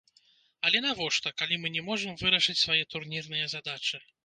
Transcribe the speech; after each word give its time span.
Але 0.67 0.79
навошта, 0.85 1.33
калі 1.41 1.59
мы 1.67 1.73
не 1.77 1.85
можам 1.91 2.17
вырашыць 2.23 2.59
свае 2.65 2.81
турнірныя 2.97 3.55
задачы. 3.57 4.05